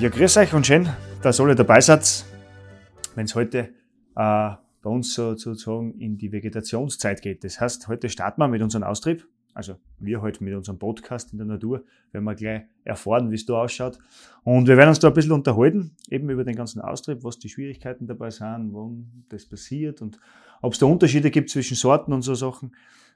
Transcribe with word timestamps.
Ja, 0.00 0.10
grüß 0.10 0.36
euch 0.36 0.54
und 0.54 0.64
schön, 0.64 0.88
dass 1.22 1.40
alle 1.40 1.56
dabei 1.56 1.80
seid, 1.80 2.24
wenn 3.16 3.24
es 3.24 3.34
heute 3.34 3.58
äh, 3.58 3.64
bei 4.14 4.90
uns 4.90 5.12
so, 5.12 5.34
sozusagen 5.34 5.98
in 5.98 6.16
die 6.16 6.30
Vegetationszeit 6.30 7.20
geht. 7.20 7.42
Das 7.42 7.60
heißt, 7.60 7.88
heute 7.88 8.08
starten 8.08 8.40
wir 8.40 8.46
mit 8.46 8.62
unserem 8.62 8.84
Austrieb, 8.84 9.26
also 9.54 9.74
wir 9.98 10.22
heute 10.22 10.44
mit 10.44 10.54
unserem 10.54 10.78
Podcast 10.78 11.32
in 11.32 11.38
der 11.38 11.48
Natur, 11.48 11.82
werden 12.12 12.24
wir 12.26 12.36
gleich 12.36 12.62
erfahren, 12.84 13.32
wie 13.32 13.34
es 13.34 13.44
da 13.44 13.54
ausschaut. 13.54 13.98
Und 14.44 14.68
wir 14.68 14.76
werden 14.76 14.90
uns 14.90 15.00
da 15.00 15.08
ein 15.08 15.14
bisschen 15.14 15.32
unterhalten, 15.32 15.96
eben 16.08 16.30
über 16.30 16.44
den 16.44 16.54
ganzen 16.54 16.80
Austrieb, 16.80 17.24
was 17.24 17.40
die 17.40 17.48
Schwierigkeiten 17.48 18.06
dabei 18.06 18.30
sind, 18.30 18.72
wann 18.72 19.24
das 19.30 19.46
passiert 19.46 20.00
und 20.00 20.20
ob 20.62 20.74
es 20.74 20.78
da 20.78 20.86
Unterschiede 20.86 21.32
gibt 21.32 21.50
zwischen 21.50 21.74
Sorten 21.74 22.12
und 22.12 22.22
so 22.22 22.36
Sachen. 22.36 22.70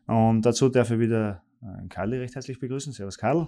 Und 0.09 0.43
dazu 0.43 0.69
darf 0.69 0.91
ich 0.91 0.99
wieder 0.99 1.45
äh, 1.63 1.87
Karli 1.89 2.19
recht 2.19 2.35
herzlich 2.35 2.59
begrüßen. 2.59 2.93
Servus 2.93 3.19
Karl. 3.19 3.47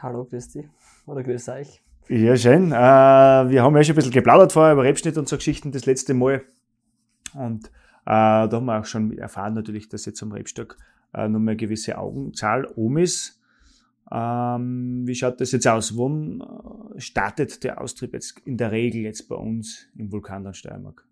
Hallo, 0.00 0.26
grüß 0.26 0.50
dich. 0.50 0.68
Oder 1.06 1.22
grüß 1.22 1.48
euch. 1.48 1.80
Ja, 2.08 2.36
schön. 2.36 2.70
Äh, 2.70 2.74
wir 2.74 3.64
haben 3.64 3.74
ja 3.76 3.82
schon 3.82 3.94
ein 3.94 3.96
bisschen 3.96 4.12
geplaudert 4.12 4.52
vorher 4.52 4.74
über 4.74 4.84
Rebschnitt 4.84 5.18
und 5.18 5.28
so 5.28 5.36
Geschichten 5.36 5.72
das 5.72 5.86
letzte 5.86 6.14
Mal. 6.14 6.42
Und 7.34 7.66
äh, 7.66 7.70
da 8.06 8.48
haben 8.52 8.66
wir 8.66 8.78
auch 8.78 8.84
schon 8.84 9.18
erfahren 9.18 9.54
natürlich, 9.54 9.88
dass 9.88 10.04
jetzt 10.06 10.22
am 10.22 10.30
Rebstock 10.30 10.76
äh, 11.12 11.26
mal 11.26 11.40
eine 11.40 11.56
gewisse 11.56 11.98
Augenzahl 11.98 12.64
um 12.64 12.96
ist. 12.96 13.40
Ähm, 14.12 15.02
wie 15.04 15.16
schaut 15.16 15.40
das 15.40 15.50
jetzt 15.50 15.66
aus? 15.66 15.98
Wann 15.98 16.42
äh, 16.94 17.00
startet 17.00 17.64
der 17.64 17.80
Austrieb 17.80 18.12
jetzt 18.12 18.40
in 18.46 18.56
der 18.56 18.70
Regel 18.70 19.02
jetzt 19.02 19.28
bei 19.28 19.34
uns 19.34 19.88
im 19.96 20.12
Vulkanland 20.12 20.56
Steiermark? 20.56 21.04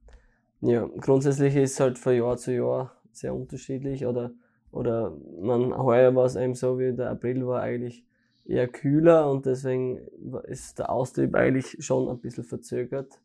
Ja, 0.61 0.89
grundsätzlich 1.01 1.57
ist 1.57 1.73
es 1.73 1.81
halt 1.81 1.99
von 1.99 2.15
Jahr 2.15 2.37
zu 2.37 2.55
Jahr 2.55 2.93
sehr 3.11 3.35
unterschiedlich. 3.35 4.07
Oder, 4.07 4.31
oder 4.71 5.13
man, 5.43 5.77
heuer 5.77 6.15
war 6.15 6.27
es 6.27 6.37
eben 6.37 6.55
so, 6.55 6.79
wie 6.79 6.93
der 6.93 7.11
April 7.11 7.45
war 7.49 7.63
eigentlich 7.63 8.05
eher 8.47 8.69
kühler 8.69 9.31
und 9.31 9.47
deswegen 9.47 9.99
ist 10.47 10.79
der 10.79 10.91
Austrieb 10.91 11.35
eigentlich 11.35 11.77
schon 11.81 12.09
ein 12.09 12.19
bisschen 12.19 12.45
verzögert. 12.45 13.21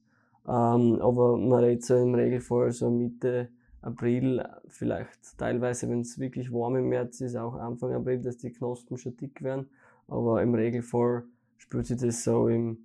Ähm, 0.48 1.00
aber 1.02 1.38
man 1.38 1.64
redet 1.64 1.84
so 1.84 1.96
im 1.96 2.16
Regelfall 2.16 2.72
so 2.72 2.90
Mitte 2.90 3.50
April, 3.82 4.44
vielleicht 4.68 5.38
teilweise, 5.38 5.90
wenn 5.90 6.02
es 6.02 6.20
wirklich 6.20 6.52
warm 6.52 6.76
im 6.76 6.90
März 6.90 7.22
ist, 7.22 7.36
auch 7.36 7.56
Anfang 7.56 7.94
April, 7.94 8.22
dass 8.22 8.38
die 8.38 8.52
Knospen 8.52 8.98
schon 8.98 9.16
dick 9.16 9.42
werden. 9.42 9.70
Aber 10.08 10.42
im 10.42 10.54
Regelfall 10.56 11.24
spürt 11.58 11.86
sich 11.86 11.98
das 11.98 12.24
so 12.24 12.48
im 12.48 12.80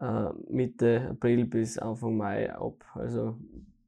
äh, 0.00 0.30
Mitte 0.48 1.08
April 1.10 1.44
bis 1.46 1.78
Anfang 1.78 2.16
Mai 2.16 2.54
ab. 2.54 2.84
Also 2.94 3.36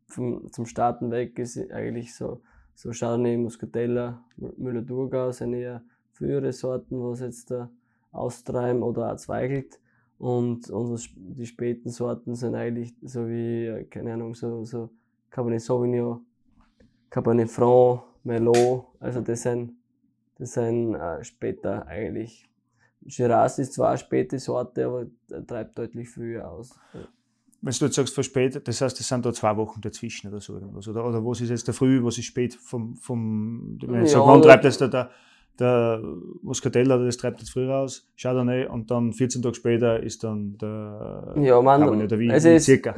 vom, 0.08 0.50
zum 0.52 0.66
Starten 0.66 1.10
weg 1.10 1.38
ist 1.38 1.70
eigentlich 1.70 2.14
so, 2.14 2.40
so 2.74 2.90
Chardonnay, 2.90 3.36
Muscatella, 3.36 4.22
Müller-Thurgau 4.36 5.32
sind 5.32 5.54
eher 5.54 5.82
frühere 6.16 6.52
Sorten, 6.52 7.02
was 7.02 7.20
jetzt 7.20 7.50
da 7.50 7.70
austreiben 8.12 8.82
oder 8.82 9.12
auch 9.12 9.16
zweigelt. 9.16 9.78
Und, 10.18 10.70
das, 10.70 11.08
die 11.14 11.46
späten 11.46 11.90
Sorten 11.90 12.34
sind 12.34 12.54
eigentlich 12.54 12.94
so 13.02 13.28
wie, 13.28 13.66
äh, 13.66 13.84
keine 13.84 14.14
Ahnung, 14.14 14.34
so, 14.34 14.64
so 14.64 14.88
Cabernet 15.30 15.60
Sauvignon, 15.60 16.24
Cabernet 17.10 17.50
Franc, 17.50 18.02
Merlot, 18.24 18.86
also 18.98 19.20
das 19.20 19.42
sind, 19.42 19.74
das 20.38 20.54
sind 20.54 20.94
äh, 20.94 21.22
später 21.22 21.86
eigentlich. 21.86 22.48
Shiraz 23.06 23.58
ist 23.58 23.74
zwar 23.74 23.90
eine 23.90 23.98
späte 23.98 24.38
Sorte, 24.38 24.86
aber 24.86 25.06
treibt 25.46 25.78
deutlich 25.78 26.08
früher 26.08 26.50
aus. 26.50 26.78
Wenn 27.60 27.72
du 27.72 27.84
jetzt 27.84 27.94
sagst 27.94 28.14
verspätet, 28.14 28.66
das 28.66 28.80
heißt, 28.80 28.98
es 28.98 29.08
sind 29.08 29.24
da 29.24 29.32
zwei 29.32 29.56
Wochen 29.56 29.80
dazwischen 29.80 30.28
oder 30.28 30.40
so 30.40 30.54
irgendwas, 30.54 30.88
oder? 30.88 31.06
Oder 31.06 31.24
was 31.24 31.40
ist 31.40 31.50
jetzt 31.50 31.66
der 31.66 31.74
Früh, 31.74 32.02
was 32.02 32.18
ist 32.18 32.24
spät 32.24 32.54
vom, 32.54 32.96
vom, 32.96 33.78
wenn 33.82 34.04
ich 34.04 34.12
Ja, 34.12 34.18
sag, 34.18 34.26
wann 34.26 34.42
treibt 34.42 34.64
das 34.64 34.78
da 34.78 34.88
der, 34.88 35.10
der 35.60 36.00
Muscatella, 36.42 36.98
das 36.98 37.16
treibt 37.16 37.40
jetzt 37.40 37.50
früh 37.50 37.68
raus, 37.68 38.06
Chardonnay, 38.20 38.66
und 38.66 38.90
dann 38.90 39.12
14 39.12 39.42
Tage 39.42 39.54
später 39.54 40.02
ist 40.02 40.22
dann 40.24 40.56
der 40.58 41.34
Ja, 41.40 41.60
man- 41.62 41.80
Cabernet, 41.80 42.12
oder 42.12 42.18
wie, 42.20 42.30
es 42.30 42.44
ist- 42.44 42.64
circa. 42.64 42.94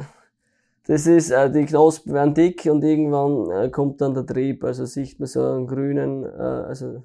Das 0.87 1.05
ist, 1.05 1.29
äh, 1.29 1.51
die 1.51 1.65
Knospen 1.65 2.13
werden 2.13 2.33
dick 2.33 2.65
und 2.65 2.83
irgendwann 2.83 3.51
äh, 3.51 3.69
kommt 3.69 4.01
dann 4.01 4.13
der 4.15 4.25
Trieb, 4.25 4.63
also 4.63 4.85
sieht 4.85 5.19
man 5.19 5.27
so 5.27 5.43
einen 5.43 5.67
grünen, 5.67 6.23
äh, 6.23 6.27
also 6.27 7.03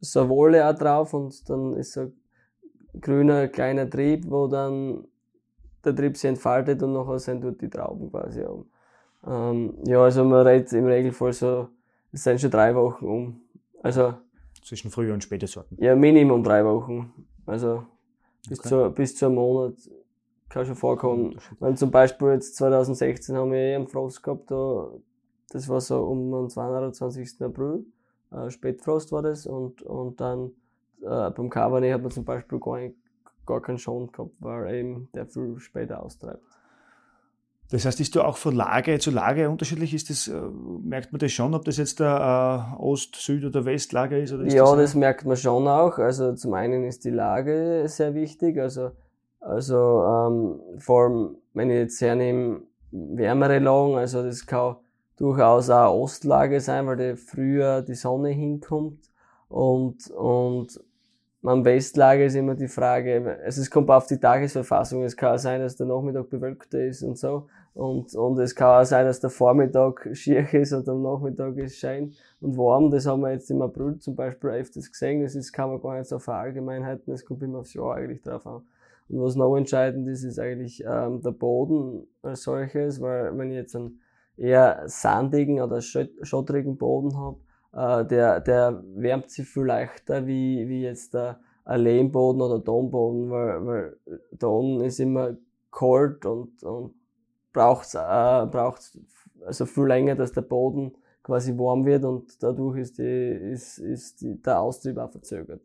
so 0.00 0.20
eine 0.20 0.28
Wolle 0.28 0.68
auch 0.68 0.76
drauf 0.76 1.14
und 1.14 1.48
dann 1.48 1.74
ist 1.76 1.92
so 1.94 2.00
ein 2.02 2.12
grüner 3.00 3.48
kleiner 3.48 3.88
Trieb, 3.88 4.30
wo 4.30 4.48
dann 4.48 5.04
der 5.84 5.96
Trieb 5.96 6.16
sich 6.16 6.28
entfaltet 6.28 6.82
und 6.82 6.92
nachher 6.92 7.18
sind 7.18 7.42
dort 7.42 7.60
die 7.62 7.70
Trauben 7.70 8.10
quasi 8.10 8.42
um. 8.42 8.66
Ähm, 9.26 9.74
ja, 9.86 10.02
also 10.02 10.24
man 10.24 10.46
redet 10.46 10.72
im 10.74 10.84
Regelfall 10.84 11.32
so, 11.32 11.68
es 12.12 12.24
sind 12.24 12.38
schon 12.40 12.50
drei 12.50 12.74
Wochen 12.74 13.04
um. 13.06 13.40
Also 13.82 14.12
Zwischen 14.62 14.90
frühe 14.90 15.12
und 15.12 15.22
späte 15.22 15.46
Sorten. 15.46 15.76
ja, 15.82 15.94
Minimum 15.96 16.42
drei 16.42 16.64
Wochen. 16.64 17.12
Also 17.46 17.84
bis, 18.48 18.60
Okay. 18.60 18.68
zu, 18.68 18.90
bis 18.90 19.16
zu 19.16 19.26
einem 19.26 19.34
Monat 19.36 19.74
kann 20.48 20.66
schon 20.66 20.76
vorkommen. 20.76 21.36
Wenn 21.60 21.76
zum 21.76 21.90
Beispiel 21.90 22.28
jetzt 22.28 22.56
2016 22.56 23.36
haben 23.36 23.52
wir 23.52 23.58
eh 23.58 23.74
einen 23.74 23.88
Frost 23.88 24.22
gehabt, 24.22 24.50
da, 24.50 24.90
das 25.50 25.68
war 25.68 25.80
so 25.80 26.04
um 26.04 26.30
den 26.30 26.50
22. 26.50 27.40
April, 27.42 27.84
äh, 28.30 28.50
Spätfrost 28.50 29.12
war 29.12 29.22
das 29.22 29.46
und, 29.46 29.82
und 29.82 30.20
dann 30.20 30.52
äh, 31.02 31.30
beim 31.30 31.50
Cabernet 31.50 31.94
hat 31.94 32.02
man 32.02 32.10
zum 32.10 32.24
Beispiel 32.24 32.58
gar, 32.60 32.78
nicht, 32.78 32.96
gar 33.46 33.60
keinen 33.60 33.78
Schonend 33.78 34.12
gehabt, 34.12 34.32
weil 34.40 34.74
eben 34.74 35.08
der 35.14 35.26
viel 35.26 35.58
später 35.58 36.02
austreibt. 36.02 36.42
Das 37.72 37.86
heißt, 37.86 38.00
ist 38.00 38.14
da 38.14 38.24
auch 38.24 38.36
von 38.36 38.54
Lage 38.54 38.98
zu 38.98 39.10
Lage 39.10 39.48
unterschiedlich? 39.48 39.94
Ist 39.94 40.10
das, 40.10 40.28
äh, 40.28 40.38
merkt 40.84 41.10
man 41.10 41.20
das 41.20 41.32
schon, 41.32 41.54
ob 41.54 41.64
das 41.64 41.78
jetzt 41.78 42.00
der 42.00 42.76
äh, 42.76 42.82
Ost-, 42.82 43.16
Süd- 43.16 43.46
oder 43.46 43.64
Westlager 43.64 44.18
ist? 44.18 44.30
Oder 44.30 44.44
ist 44.44 44.52
Ja, 44.52 44.64
das, 44.64 44.76
das 44.76 44.94
merkt 44.94 45.24
man 45.24 45.38
schon 45.38 45.66
auch. 45.66 45.96
Also 45.96 46.34
zum 46.34 46.52
einen 46.52 46.84
ist 46.84 47.06
die 47.06 47.10
Lage 47.10 47.84
sehr 47.86 48.12
wichtig. 48.12 48.60
Also, 48.60 48.90
also 49.40 50.04
ähm, 50.04 50.60
vor 50.80 51.04
allem, 51.04 51.36
wenn 51.54 51.70
ich 51.70 51.76
jetzt 51.76 52.00
hernehme, 52.02 52.60
wärmere 52.90 53.58
Lagen, 53.58 53.96
also 53.96 54.22
das 54.22 54.44
kann 54.44 54.76
durchaus 55.16 55.70
auch 55.70 55.94
eine 55.94 56.02
Ostlage 56.02 56.60
sein, 56.60 56.86
weil 56.86 56.96
da 56.96 57.16
früher 57.16 57.80
die 57.80 57.94
Sonne 57.94 58.28
hinkommt. 58.28 59.08
Und, 59.48 60.10
und 60.10 60.78
am 61.42 61.64
Westlage 61.64 62.26
ist 62.26 62.34
immer 62.34 62.54
die 62.54 62.68
Frage, 62.68 63.38
also 63.44 63.62
es 63.62 63.70
kommt 63.70 63.90
auf 63.90 64.06
die 64.06 64.18
Tagesverfassung. 64.18 65.02
Es 65.04 65.16
kann 65.16 65.34
auch 65.34 65.38
sein, 65.38 65.60
dass 65.60 65.76
der 65.76 65.86
Nachmittag 65.86 66.28
bewölkt 66.28 66.74
ist 66.74 67.02
und 67.02 67.18
so. 67.18 67.48
Und, 67.74 68.14
und 68.14 68.38
es 68.38 68.54
kann 68.54 68.82
auch 68.82 68.84
sein, 68.84 69.06
dass 69.06 69.20
der 69.20 69.30
Vormittag 69.30 70.08
schier 70.12 70.52
ist 70.52 70.72
und 70.72 70.88
am 70.88 71.02
Nachmittag 71.02 71.56
ist 71.56 71.78
schein 71.78 72.12
und 72.40 72.56
warm. 72.56 72.90
Das 72.90 73.06
haben 73.06 73.22
wir 73.22 73.32
jetzt 73.32 73.50
im 73.50 73.62
April 73.62 73.98
zum 73.98 74.14
Beispiel 74.14 74.50
öfters 74.50 74.90
gesehen. 74.90 75.22
Das 75.22 75.34
ist, 75.34 75.52
kann 75.52 75.70
man 75.70 75.80
gar 75.80 75.96
nicht 75.96 76.08
so 76.08 76.18
verallgemeinheiten. 76.18 77.12
Es 77.14 77.24
kommt 77.24 77.42
immer 77.42 77.60
aufs 77.60 77.72
Jahr 77.74 77.94
eigentlich 77.94 78.20
drauf 78.22 78.46
an. 78.46 78.62
Und 79.08 79.22
was 79.22 79.36
noch 79.36 79.56
entscheidend 79.56 80.06
ist, 80.08 80.22
ist 80.22 80.38
eigentlich 80.38 80.84
ähm, 80.86 81.22
der 81.22 81.32
Boden 81.32 82.06
als 82.22 82.42
solches, 82.42 83.00
weil 83.00 83.36
wenn 83.36 83.50
ich 83.50 83.56
jetzt 83.56 83.74
einen 83.76 84.00
eher 84.36 84.82
sandigen 84.86 85.60
oder 85.60 85.80
schott- 85.80 86.12
schottrigen 86.22 86.76
Boden 86.76 87.16
habe, 87.16 87.38
äh, 87.72 88.06
der, 88.06 88.40
der 88.40 88.82
wärmt 88.94 89.30
sich 89.30 89.46
viel 89.48 89.64
leichter 89.64 90.26
wie, 90.26 90.68
wie 90.68 90.82
jetzt 90.82 91.14
der 91.14 91.40
ein 91.64 91.80
Lehmboden 91.80 92.42
oder 92.42 92.62
Tonboden, 92.62 93.30
weil, 93.30 93.66
weil 93.66 93.96
Ton 94.38 94.80
ist 94.80 94.98
immer 94.98 95.36
kalt 95.70 96.26
und, 96.26 96.62
und 96.64 96.94
braucht 97.52 97.94
äh, 97.94 98.46
braucht's 98.46 98.98
also 99.46 99.66
viel 99.66 99.84
länger, 99.84 100.14
dass 100.14 100.32
der 100.32 100.42
Boden 100.42 100.92
quasi 101.22 101.56
warm 101.56 101.84
wird 101.84 102.04
und 102.04 102.42
dadurch 102.42 102.78
ist, 102.78 102.98
die, 102.98 103.02
ist, 103.02 103.78
ist 103.78 104.20
die, 104.20 104.40
der 104.42 104.60
Austrieb 104.60 104.98
auch 104.98 105.10
verzögert. 105.10 105.62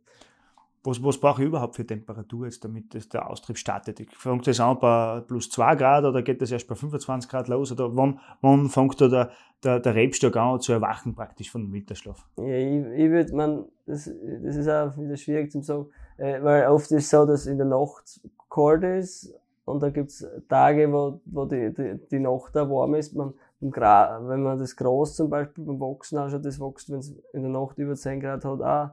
Was, 0.83 1.03
was 1.03 1.19
brauche 1.19 1.41
ich 1.41 1.47
überhaupt 1.49 1.75
für 1.75 1.85
Temperatur 1.85 2.45
jetzt, 2.45 2.63
damit 2.63 2.93
das 2.93 3.09
der 3.09 3.29
Austrieb 3.29 3.57
startet? 3.57 3.99
Fängt 4.15 4.47
das 4.47 4.59
an 4.59 4.79
bei 4.79 5.21
plus 5.27 5.49
2 5.49 5.75
Grad 5.75 6.05
oder 6.05 6.21
geht 6.21 6.41
das 6.41 6.51
erst 6.51 6.67
bei 6.67 6.75
25 6.75 7.29
Grad 7.29 7.47
los? 7.49 7.71
Oder 7.71 7.93
wann, 7.95 8.19
wann 8.41 8.69
fängt 8.69 9.01
da 9.01 9.09
der, 9.09 9.31
der, 9.63 9.79
der 9.81 9.95
Rebstock 9.95 10.37
an 10.37 10.61
zu 10.61 10.71
erwachen 10.71 11.13
praktisch 11.13 11.51
von 11.51 11.63
dem 11.63 11.73
Winterschlaf? 11.73 12.25
Ja, 12.37 12.45
ich, 12.45 12.85
ich 12.85 13.09
würde, 13.09 13.35
man, 13.35 13.65
das, 13.85 14.05
das 14.05 14.55
ist 14.55 14.69
auch 14.69 14.95
wieder 14.97 15.17
schwierig 15.17 15.51
zu 15.51 15.61
sagen, 15.61 15.87
äh, 16.17 16.41
weil 16.41 16.67
oft 16.67 16.89
ist 16.91 17.03
es 17.03 17.09
so, 17.09 17.25
dass 17.25 17.47
in 17.47 17.57
der 17.57 17.67
Nacht 17.67 18.21
kalt 18.49 18.83
ist 18.83 19.33
und 19.67 19.83
da 19.83 19.89
gibt's 19.89 20.25
Tage, 20.47 20.91
wo, 20.93 21.19
wo 21.25 21.43
die, 21.43 21.73
die, 21.73 21.99
die 22.09 22.19
Nacht 22.19 22.55
da 22.55 22.69
warm 22.69 22.95
ist. 22.95 23.13
Man, 23.13 23.33
wenn 23.59 24.41
man 24.41 24.57
das 24.57 24.77
Gras 24.77 25.15
zum 25.15 25.29
Beispiel 25.29 25.65
beim 25.65 25.79
Wachsen 25.81 26.17
anschaut, 26.17 26.45
das 26.45 26.59
wächst, 26.59 26.89
wenn 26.89 26.99
es 26.99 27.13
in 27.33 27.41
der 27.41 27.51
Nacht 27.51 27.77
über 27.77 27.93
10 27.93 28.21
Grad 28.21 28.45
hat, 28.45 28.61
auch 28.61 28.89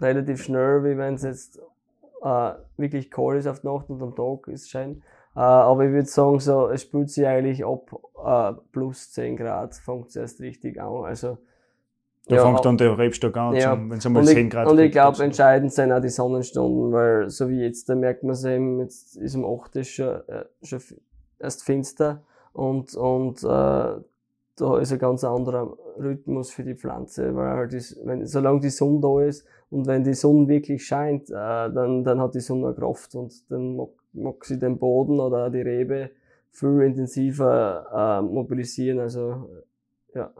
relativ 0.00 0.42
schnell, 0.42 0.84
wie 0.84 0.96
wenn 0.96 1.14
es 1.14 1.22
jetzt 1.22 1.60
äh, 2.22 2.52
wirklich 2.78 3.10
kalt 3.10 3.38
ist 3.38 3.46
auf 3.46 3.60
die 3.60 3.66
Nacht 3.66 3.90
und 3.90 4.02
am 4.02 4.16
Tag 4.16 4.48
ist 4.48 4.70
Schein. 4.70 5.02
Äh, 5.36 5.40
aber 5.40 5.84
ich 5.84 5.92
würde 5.92 6.08
sagen, 6.08 6.40
so, 6.40 6.68
es 6.68 6.82
spült 6.82 7.10
sich 7.10 7.26
eigentlich 7.26 7.62
ab 7.62 7.90
äh, 8.24 8.58
plus 8.72 9.12
10 9.12 9.36
Grad, 9.36 9.74
fängt 9.74 10.08
es 10.08 10.16
erst 10.16 10.40
richtig 10.40 10.80
an. 10.80 11.04
Also, 11.04 11.36
da 12.26 12.36
ja, 12.36 12.42
fängt 12.42 12.64
dann 12.64 12.78
der 12.78 12.96
Rebstock 12.96 13.36
an, 13.36 13.54
ja. 13.54 13.78
wenn 13.78 13.98
es 13.98 14.06
einmal 14.06 14.22
und 14.22 14.28
10 14.28 14.46
ich, 14.46 14.52
Grad 14.52 14.66
Und 14.66 14.78
ich 14.78 14.92
glaube, 14.92 15.22
entscheidend 15.22 15.72
sind 15.72 15.92
auch 15.92 16.00
die 16.00 16.08
Sonnenstunden, 16.08 16.90
weil 16.90 17.28
so 17.28 17.48
wie 17.50 17.60
jetzt, 17.60 17.88
da 17.88 17.94
merkt 17.94 18.22
man 18.22 18.32
es 18.32 18.44
eben, 18.44 18.80
jetzt 18.80 19.16
ist 19.16 19.34
um 19.36 19.44
8 19.44 19.76
Uhr 19.76 19.84
schon, 19.84 20.20
äh, 20.28 20.44
schon 20.62 20.80
erst 21.38 21.64
finster 21.64 22.22
und, 22.52 22.94
und 22.94 23.44
äh, 23.44 23.46
da 24.56 24.78
ist 24.78 24.92
ein 24.92 24.98
ganz 24.98 25.22
anderer 25.24 25.76
Rhythmus 25.98 26.50
für 26.50 26.64
die 26.64 26.74
Pflanze, 26.74 27.34
weil 27.34 27.50
halt 27.50 27.72
wenn, 28.04 28.24
solange 28.26 28.60
die 28.60 28.70
Sonne 28.70 29.00
da 29.00 29.20
ist 29.20 29.44
und 29.70 29.86
wenn 29.86 30.04
die 30.04 30.14
Sonne 30.14 30.48
wirklich 30.48 30.86
scheint, 30.86 31.28
äh, 31.28 31.34
dann, 31.34 32.04
dann 32.04 32.20
hat 32.20 32.34
die 32.34 32.40
Sonne 32.40 32.68
eine 32.68 32.74
Kraft 32.74 33.14
und 33.16 33.50
dann 33.50 33.76
mag, 33.76 33.90
mag 34.12 34.44
sie 34.44 34.58
den 34.58 34.78
Boden 34.78 35.20
oder 35.20 35.50
die 35.50 35.60
Rebe 35.60 36.10
viel 36.52 36.80
intensiver 36.82 37.86
äh, 37.92 38.22
mobilisieren, 38.22 39.00
also 39.00 39.48
ja. 40.14 40.32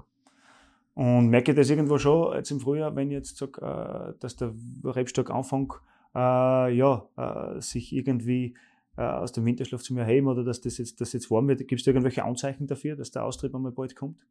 Und 0.94 1.28
merke 1.28 1.50
ich 1.50 1.56
das 1.56 1.70
irgendwo 1.70 1.98
schon 1.98 2.34
jetzt 2.36 2.50
im 2.52 2.60
Frühjahr, 2.60 2.94
wenn 2.94 3.08
ich 3.08 3.14
jetzt 3.14 3.36
sage, 3.36 3.60
äh, 3.60 4.18
dass 4.20 4.36
der 4.36 4.54
Rebstock 4.84 5.30
anfängt, 5.30 5.74
äh, 6.14 6.72
ja, 6.72 7.08
äh, 7.16 7.60
sich 7.60 7.92
irgendwie 7.92 8.56
aus 8.96 9.32
dem 9.32 9.44
Winterschlaf 9.44 9.82
zu 9.82 9.92
mir 9.92 10.02
erheben 10.02 10.28
oder 10.28 10.44
dass 10.44 10.60
das 10.60 10.78
jetzt, 10.78 11.00
dass 11.00 11.12
jetzt 11.12 11.28
warm 11.28 11.48
wird. 11.48 11.66
Gibt 11.66 11.80
es 11.80 11.86
irgendwelche 11.88 12.24
Anzeichen 12.24 12.68
dafür, 12.68 12.94
dass 12.94 13.10
der 13.10 13.24
Austrieb 13.24 13.52
einmal 13.52 13.72
bald 13.72 13.96
kommt? 13.96 14.24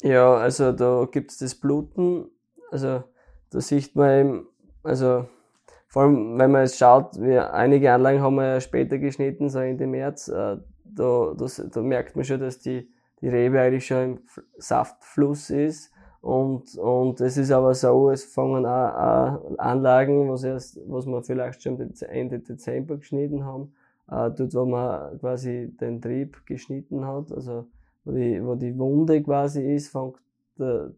Ja, 0.00 0.36
also 0.36 0.72
da 0.72 1.06
gibt's 1.12 1.36
das 1.36 1.54
Bluten. 1.54 2.24
Also 2.70 3.04
da 3.50 3.60
sieht 3.60 3.94
man 3.96 4.18
eben, 4.18 4.46
also 4.82 5.28
vor 5.88 6.04
allem, 6.04 6.38
wenn 6.38 6.52
man 6.52 6.62
jetzt 6.62 6.78
schaut, 6.78 7.20
wir 7.20 7.52
einige 7.52 7.92
Anlagen 7.92 8.22
haben 8.22 8.36
wir 8.36 8.46
ja 8.46 8.60
später 8.62 8.96
geschnitten, 8.96 9.50
so 9.50 9.58
Ende 9.58 9.86
März, 9.86 10.24
da, 10.24 11.34
das, 11.36 11.62
da 11.70 11.82
merkt 11.82 12.16
man 12.16 12.24
schon, 12.24 12.40
dass 12.40 12.60
die, 12.60 12.88
die 13.24 13.30
Rebe 13.30 13.58
eigentlich 13.58 13.86
schon 13.86 14.02
im 14.02 14.18
Saftfluss 14.58 15.48
ist. 15.48 15.90
Und, 16.20 16.76
und 16.76 17.22
es 17.22 17.38
ist 17.38 17.50
aber 17.50 17.74
so, 17.74 18.10
es 18.10 18.24
fangen 18.24 18.66
auch, 18.66 19.40
auch 19.40 19.58
Anlagen, 19.58 20.28
was, 20.28 20.44
erst, 20.44 20.78
was 20.86 21.06
wir 21.06 21.22
vielleicht 21.22 21.62
schon 21.62 21.80
Ende 22.02 22.38
Dezember 22.40 22.98
geschnitten 22.98 23.44
haben, 23.44 23.72
äh, 24.10 24.30
dort 24.30 24.54
wo 24.54 24.66
man 24.66 25.18
quasi 25.20 25.74
den 25.80 26.02
Trieb 26.02 26.44
geschnitten 26.44 27.06
hat, 27.06 27.32
also 27.32 27.66
wo 28.04 28.12
die, 28.12 28.44
wo 28.44 28.54
die 28.56 28.78
Wunde 28.78 29.22
quasi 29.22 29.74
ist, 29.74 29.88
fängt 29.88 30.16
der, 30.58 30.92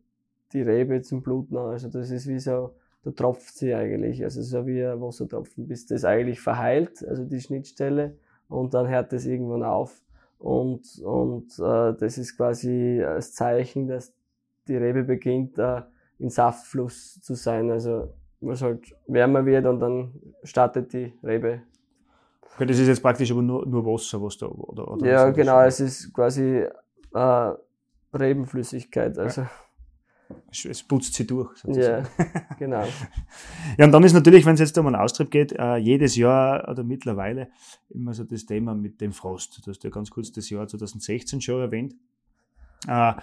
die 0.52 0.62
Rebe 0.62 1.02
zum 1.02 1.22
Bluten 1.22 1.56
an. 1.56 1.70
Also 1.70 1.88
das 1.88 2.10
ist 2.10 2.26
wie 2.26 2.40
so, 2.40 2.74
da 3.04 3.12
tropft 3.12 3.56
sie 3.56 3.72
eigentlich, 3.72 4.24
also 4.24 4.42
so 4.42 4.66
wie 4.66 4.84
ein 4.84 5.00
Wassertropfen, 5.00 5.68
bis 5.68 5.86
das 5.86 6.04
eigentlich 6.04 6.40
verheilt, 6.40 7.06
also 7.06 7.24
die 7.24 7.40
Schnittstelle, 7.40 8.16
und 8.48 8.74
dann 8.74 8.88
hört 8.88 9.12
das 9.12 9.26
irgendwann 9.26 9.62
auf. 9.62 10.00
Und, 10.38 10.98
und 11.02 11.58
äh, 11.58 11.94
das 11.98 12.18
ist 12.18 12.36
quasi 12.36 12.98
das 13.00 13.32
Zeichen, 13.32 13.88
dass 13.88 14.12
die 14.68 14.76
Rebe 14.76 15.02
beginnt, 15.02 15.58
äh, 15.58 15.82
in 16.18 16.30
Saftfluss 16.30 17.20
zu 17.20 17.34
sein. 17.34 17.70
Also 17.70 18.12
was 18.40 18.62
halt 18.62 18.94
wärmer 19.06 19.44
wird 19.46 19.66
und 19.66 19.80
dann 19.80 20.12
startet 20.42 20.92
die 20.92 21.12
Rebe. 21.22 21.62
Okay, 22.54 22.66
das 22.66 22.78
ist 22.78 22.88
jetzt 22.88 23.02
praktisch 23.02 23.30
aber 23.30 23.42
nur, 23.42 23.66
nur 23.66 23.84
Wasser, 23.84 24.22
was 24.22 24.38
da, 24.38 24.46
oder, 24.46 24.90
oder 24.90 25.06
Ja, 25.06 25.30
genau, 25.30 25.60
es 25.62 25.80
ist 25.80 26.12
quasi 26.12 26.64
äh, 27.14 27.52
Rebenflüssigkeit. 28.14 29.18
Also 29.18 29.42
Es, 29.42 29.48
es 30.50 30.82
putzt 30.82 31.14
sie 31.14 31.26
durch. 31.26 31.52
ja, 31.64 32.04
sozusagen. 32.04 32.08
genau. 32.58 32.84
Ja, 33.78 33.84
und 33.84 33.92
dann 33.92 34.02
ist 34.04 34.12
natürlich, 34.12 34.46
wenn 34.46 34.54
es 34.54 34.60
jetzt 34.60 34.78
um 34.78 34.86
einen 34.86 34.96
Austrieb 34.96 35.30
geht, 35.30 35.52
äh, 35.52 35.76
jedes 35.76 36.16
Jahr 36.16 36.68
oder 36.68 36.82
mittlerweile 36.82 37.48
immer 37.90 38.14
so 38.14 38.24
das 38.24 38.46
Thema 38.46 38.74
mit 38.74 39.00
dem 39.00 39.12
Frost. 39.12 39.60
Du 39.64 39.70
hast 39.70 39.84
ja 39.84 39.90
ganz 39.90 40.10
kurz 40.10 40.32
das 40.32 40.48
Jahr 40.48 40.66
2016 40.66 41.40
schon 41.40 41.60
erwähnt. 41.60 41.94
Äh, 42.86 43.14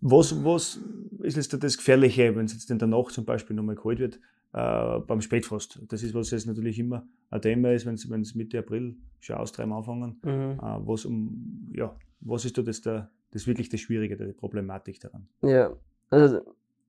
was, 0.00 0.44
was 0.44 0.80
ist 1.22 1.36
jetzt 1.36 1.52
da 1.52 1.56
das 1.56 1.76
Gefährliche, 1.76 2.34
wenn 2.36 2.44
es 2.44 2.52
jetzt 2.52 2.70
in 2.70 2.78
der 2.78 2.88
Nacht 2.88 3.12
zum 3.12 3.24
Beispiel 3.24 3.56
nochmal 3.56 3.76
kalt 3.76 3.98
wird, 3.98 4.20
äh, 4.52 5.00
beim 5.00 5.20
Spätfrost? 5.20 5.80
Das 5.88 6.02
ist, 6.02 6.14
was 6.14 6.30
jetzt 6.30 6.46
natürlich 6.46 6.78
immer 6.78 7.06
ein 7.30 7.40
Thema 7.40 7.72
ist, 7.72 7.86
wenn 7.86 8.20
es 8.20 8.34
Mitte 8.34 8.58
April 8.58 8.96
schon 9.20 9.36
austreiben 9.36 9.72
anfangen. 9.72 10.18
Mhm. 10.22 10.30
Äh, 10.30 10.86
was, 10.86 11.06
um, 11.06 11.72
ja, 11.74 11.96
was 12.20 12.44
ist 12.44 12.58
da 12.58 12.62
das, 12.62 12.82
der, 12.82 13.10
das 13.30 13.46
wirklich 13.46 13.70
das 13.70 13.80
Schwierige, 13.80 14.16
die 14.16 14.32
Problematik 14.32 15.00
daran? 15.00 15.26
Ja, 15.42 15.74
also 16.10 16.40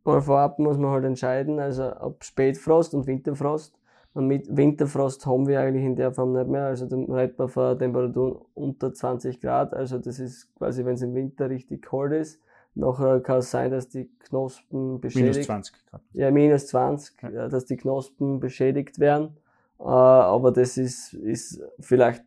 mal 0.04 0.22
vorab 0.22 0.60
muss 0.60 0.78
man 0.78 0.92
halt 0.92 1.06
entscheiden, 1.06 1.60
also 1.60 1.92
ob 2.00 2.24
Spätfrost 2.24 2.94
und 2.94 3.08
Winterfrost. 3.08 3.78
Und 4.14 4.28
mit 4.28 4.56
Winterfrost 4.56 5.26
haben 5.26 5.46
wir 5.46 5.60
eigentlich 5.60 5.84
in 5.84 5.98
der 5.98 6.14
Form 6.14 6.32
nicht 6.32 6.48
mehr. 6.48 6.66
Also 6.66 6.86
dann 6.86 7.12
redet 7.12 7.38
man 7.38 7.50
von 7.50 7.78
Temperaturen 7.78 8.38
unter 8.54 8.94
20 8.94 9.42
Grad. 9.42 9.74
Also 9.74 10.00
das 10.00 10.20
ist 10.20 10.56
quasi, 10.56 10.86
wenn 10.86 10.94
es 10.94 11.02
im 11.02 11.14
Winter 11.14 11.50
richtig 11.50 11.82
kalt 11.82 12.14
ist. 12.14 12.40
Nachher 12.76 13.20
kann 13.20 13.40
es 13.40 13.52
sein, 13.52 13.72
dass 13.72 13.90
die 13.90 14.10
Knospen 14.20 15.02
beschädigt 15.02 15.34
Minus 15.34 15.46
20 15.46 15.76
Grad. 15.90 16.02
Ja, 16.14 16.32
minus 16.32 16.68
20, 16.68 17.22
Ja. 17.24 17.30
ja. 17.30 17.48
dass 17.50 17.66
die 17.66 17.78
Knospen 17.78 18.40
beschädigt 18.40 19.00
werden. 19.00 19.38
Äh, 19.80 19.84
aber 19.84 20.52
das 20.52 20.78
ist, 20.78 21.14
ist 21.14 21.62
vielleicht, 21.80 22.24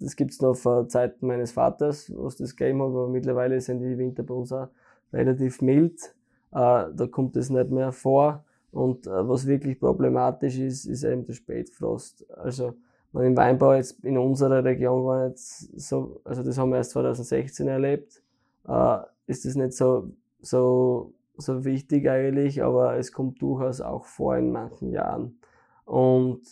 das 0.00 0.16
gibt's 0.16 0.40
noch 0.40 0.54
von 0.54 0.88
Zeiten 0.88 1.26
meines 1.26 1.52
Vaters, 1.52 2.12
was 2.16 2.36
das 2.36 2.56
gegeben 2.56 2.80
hat, 2.80 2.88
aber 2.88 3.08
mittlerweile 3.08 3.60
sind 3.60 3.80
die 3.80 3.98
Winter 3.98 4.22
bei 4.24 4.34
uns 4.34 4.52
auch 4.52 4.68
relativ 5.12 5.62
mild. 5.62 6.14
Äh, 6.52 6.86
da 6.94 7.06
kommt 7.10 7.36
es 7.36 7.50
nicht 7.50 7.70
mehr 7.70 7.92
vor. 7.92 8.44
Und 8.70 9.06
äh, 9.06 9.28
was 9.28 9.46
wirklich 9.46 9.80
problematisch 9.80 10.58
ist, 10.58 10.84
ist 10.84 11.04
eben 11.04 11.24
der 11.24 11.32
Spätfrost. 11.32 12.28
Also, 12.30 12.74
man 13.12 13.24
im 13.24 13.36
Weinbau 13.36 13.74
jetzt 13.74 14.04
in 14.04 14.18
unserer 14.18 14.62
Region 14.64 15.04
war 15.04 15.28
jetzt 15.28 15.78
so, 15.78 16.20
also 16.24 16.42
das 16.42 16.58
haben 16.58 16.70
wir 16.70 16.76
erst 16.76 16.90
2016 16.90 17.66
erlebt, 17.68 18.22
äh, 18.66 18.98
ist 19.26 19.44
das 19.44 19.54
nicht 19.54 19.72
so, 19.72 20.10
so, 20.40 21.14
so 21.36 21.64
wichtig 21.64 22.08
eigentlich, 22.08 22.62
aber 22.62 22.96
es 22.96 23.12
kommt 23.12 23.40
durchaus 23.40 23.80
auch 23.80 24.04
vor 24.04 24.36
in 24.36 24.52
manchen 24.52 24.92
Jahren. 24.92 25.38
Und 25.84 26.42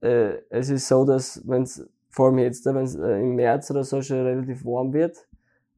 äh, 0.00 0.38
es 0.50 0.70
ist 0.70 0.86
so, 0.86 1.04
dass 1.04 1.42
wenn 1.48 1.62
es, 1.62 1.88
vor 2.10 2.26
allem 2.26 2.38
jetzt, 2.38 2.64
wenn 2.66 2.76
es 2.76 2.94
im 2.94 3.34
März 3.34 3.70
oder 3.72 3.82
so 3.82 4.00
schon 4.00 4.24
relativ 4.24 4.64
warm 4.64 4.92
wird, 4.92 5.26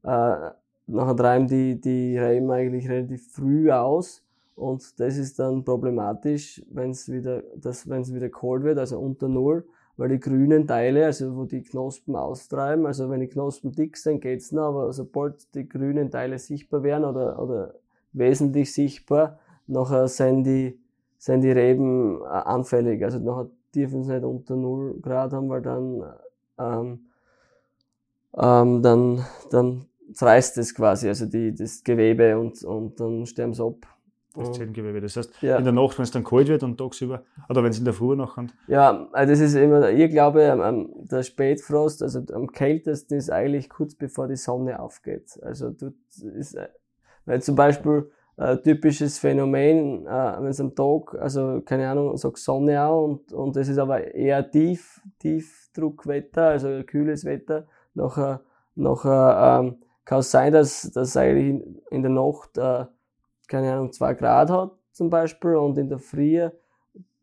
äh, 0.03 0.51
nachher 0.87 1.15
treiben 1.15 1.47
die, 1.47 1.79
die 1.79 2.17
Reben 2.17 2.49
eigentlich 2.51 2.89
relativ 2.89 3.31
früh 3.31 3.71
aus 3.71 4.23
und 4.55 4.99
das 4.99 5.17
ist 5.17 5.37
dann 5.37 5.63
problematisch, 5.63 6.63
wenn 6.71 6.91
es 6.91 7.11
wieder, 7.11 7.43
das, 7.55 7.87
wenn 7.87 8.01
es 8.01 8.13
wieder 8.13 8.29
kalt 8.29 8.63
wird, 8.63 8.79
also 8.79 8.99
unter 8.99 9.27
Null, 9.27 9.65
weil 9.97 10.09
die 10.09 10.19
grünen 10.19 10.65
Teile, 10.67 11.05
also 11.05 11.35
wo 11.35 11.45
die 11.45 11.61
Knospen 11.61 12.15
austreiben, 12.15 12.85
also 12.85 13.09
wenn 13.09 13.19
die 13.19 13.27
Knospen 13.27 13.71
dick 13.71 13.97
sind, 13.97 14.21
geht's 14.21 14.51
noch, 14.51 14.69
aber 14.69 14.93
sobald 14.93 15.53
die 15.53 15.67
grünen 15.67 16.09
Teile 16.09 16.39
sichtbar 16.39 16.83
werden 16.83 17.05
oder, 17.05 17.41
oder 17.41 17.75
wesentlich 18.13 18.73
sichtbar, 18.73 19.39
nachher 19.67 20.07
sind 20.07 20.43
die, 20.43 20.79
sind 21.17 21.41
die 21.41 21.51
Reben 21.51 22.21
äh, 22.21 22.27
anfällig. 22.27 23.03
Also 23.03 23.19
nachher 23.19 23.49
dürfen 23.75 24.03
sie 24.03 24.13
nicht 24.13 24.23
unter 24.23 24.55
0 24.55 24.99
Grad 25.01 25.33
haben, 25.33 25.49
weil 25.49 25.61
dann, 25.61 26.03
ähm, 26.57 26.99
ähm, 28.37 28.81
dann, 28.81 29.25
dann 29.51 29.85
zerreißt 30.13 30.57
es 30.57 30.73
quasi, 30.75 31.07
also 31.07 31.25
die, 31.25 31.53
das 31.53 31.83
Gewebe 31.83 32.37
und, 32.39 32.63
und 32.63 32.99
dann 32.99 33.25
sterben 33.25 33.53
sie 33.53 33.63
ab. 33.63 33.75
Das 34.35 34.51
Zellengewebe. 34.51 35.01
Das 35.01 35.15
heißt, 35.17 35.41
Ja. 35.41 35.57
in 35.57 35.63
der 35.63 35.73
Nacht, 35.73 35.97
wenn 35.97 36.03
es 36.03 36.11
dann 36.11 36.23
kalt 36.23 36.47
wird 36.47 36.61
und 36.61 36.77
tagsüber, 36.77 37.23
oder 37.49 37.63
wenn 37.63 37.71
es 37.71 37.79
in 37.79 37.85
der 37.85 37.93
Früh 37.95 38.15
noch 38.15 38.35
kommt, 38.35 38.53
Ja, 38.67 39.07
also 39.11 39.31
das 39.31 39.39
ist 39.39 39.55
immer, 39.55 39.89
ich 39.89 40.11
glaube, 40.11 40.51
am- 40.51 40.61
am- 40.61 40.89
der 41.07 41.23
Spätfrost, 41.23 42.03
also 42.03 42.21
am 42.31 42.51
kältesten 42.51 43.15
ist 43.17 43.31
eigentlich 43.31 43.67
kurz 43.67 43.95
bevor 43.95 44.27
die 44.27 44.35
Sonne 44.35 44.79
aufgeht. 44.79 45.39
Also 45.41 45.71
dort 45.71 45.95
ist, 46.35 46.53
äh, 46.53 46.67
weil 47.25 47.41
zum 47.41 47.55
Beispiel 47.55 48.11
äh, 48.39 48.57
typisches 48.57 49.17
Phänomen, 49.17 50.05
äh, 50.05 50.09
wenn 50.39 50.49
es 50.49 50.59
am 50.61 50.75
Tag, 50.75 51.15
also 51.19 51.61
keine 51.65 51.89
Ahnung, 51.89 52.15
sag 52.17 52.37
Sonne 52.37 52.83
auch 52.83 53.05
und, 53.05 53.33
und 53.33 53.57
es 53.57 53.67
ist 53.69 53.79
aber 53.79 54.13
eher 54.13 54.51
tief, 54.51 55.01
Tiefdruckwetter, 55.17 56.43
also 56.49 56.83
kühles 56.85 57.25
Wetter, 57.25 57.65
nachher, 57.95 58.41
nachher 58.75 59.61
ähm, 59.63 59.77
kann 60.07 60.19
es 60.19 60.31
sein, 60.31 60.53
dass, 60.53 60.89
dass 60.93 61.17
eigentlich 61.17 61.61
in, 61.91 62.01
der 62.01 62.11
Nacht, 62.11 62.57
äh, 62.57 62.85
keine 63.47 63.73
Ahnung, 63.73 63.91
zwei 63.91 64.13
Grad 64.13 64.49
hat 64.49 64.71
zum 64.93 65.09
Beispiel 65.09 65.55
und 65.55 65.77
in 65.77 65.89
der 65.89 65.99
Früh 65.99 66.49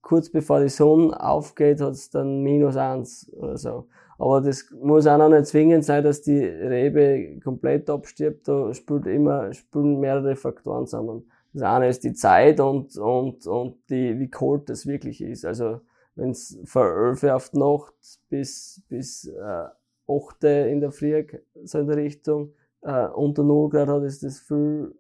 kurz 0.03 0.31
bevor 0.31 0.61
die 0.61 0.69
Sonne 0.69 1.19
aufgeht, 1.19 1.81
hat 1.81 1.93
es 1.93 2.11
dann 2.11 2.43
minus 2.43 2.77
eins 2.77 3.33
oder 3.33 3.57
so. 3.57 3.89
Aber 4.19 4.43
das 4.43 4.67
muss 4.83 5.07
auch 5.07 5.17
noch 5.17 5.31
nicht 5.31 5.47
zwingend 5.47 5.85
sein, 5.85 6.05
dass 6.05 6.21
die 6.21 6.39
Rebe 6.39 7.41
komplett 7.43 7.89
abstirbt. 7.89 8.47
Da 8.47 8.75
spielt 8.75 9.07
immer, 9.07 9.51
spielen 9.55 9.99
mehrere 9.99 10.37
Faktoren 10.37 10.87
zusammen. 10.87 11.31
Das 11.55 11.63
eine 11.63 11.89
ist 11.89 12.05
die 12.05 12.13
Zeit 12.13 12.61
und, 12.61 12.99
und, 12.99 13.47
und 13.47 13.77
die, 13.89 14.19
wie 14.19 14.31
kalt 14.31 14.69
das 14.69 14.87
wirklich 14.87 15.23
ist. 15.23 15.47
Also, 15.47 15.81
wenn 16.17 16.31
es 16.31 16.59
von 16.67 16.87
11 16.87 17.23
Uhr 17.23 17.35
auf 17.35 17.49
die 17.49 17.59
Nacht 17.59 17.95
bis, 18.29 18.83
bis 18.89 19.27
äh, 19.27 19.69
8 20.07 20.45
Uhr 20.45 20.51
in 20.67 20.81
der 20.81 20.93
Früh, 20.93 21.25
so 21.65 21.79
in 21.79 21.87
der 21.87 21.97
Richtung, 21.97 22.53
äh, 22.85 23.09
unter 23.09 23.43
0 23.43 23.71
Grad 23.71 23.89
hat, 23.89 24.03
ist 24.05 24.23
das 24.23 24.39
viel, 24.39 24.95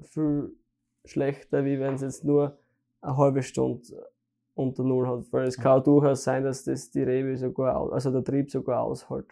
viel 0.00 0.54
schlechter, 1.04 1.64
wie 1.64 1.80
wenn 1.80 1.94
es 1.94 2.02
jetzt 2.02 2.24
nur 2.24 2.58
eine 3.00 3.16
halbe 3.16 3.42
Stunde 3.42 3.82
unter 4.54 4.84
Null 4.84 5.06
hat. 5.06 5.32
Weil 5.32 5.46
es 5.46 5.58
kann 5.58 5.82
durchaus 5.82 6.24
sein, 6.24 6.44
dass 6.44 6.64
das 6.64 6.90
die 6.90 7.02
Rebe 7.02 7.36
sogar, 7.36 7.92
also 7.92 8.10
der 8.10 8.24
Trieb 8.24 8.50
sogar 8.50 8.82
aushält. 8.82 9.26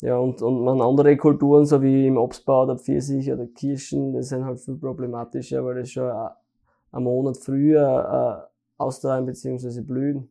Ja, 0.00 0.16
und, 0.16 0.42
und 0.42 0.64
man 0.64 0.80
andere 0.80 1.16
Kulturen, 1.16 1.64
so 1.64 1.80
wie 1.80 2.08
im 2.08 2.16
Obstbau 2.16 2.64
oder 2.64 2.76
Pfirsich 2.76 3.32
oder 3.32 3.46
Kirschen, 3.46 4.12
das 4.12 4.30
sind 4.30 4.44
halt 4.44 4.58
viel 4.58 4.74
problematischer, 4.76 5.64
weil 5.64 5.76
das 5.76 5.90
schon 5.90 6.10
einen 6.10 7.04
Monat 7.04 7.36
früher 7.36 8.48
äh, 8.48 8.82
austreiben 8.82 9.26
bzw. 9.26 9.80
blühen. 9.82 10.28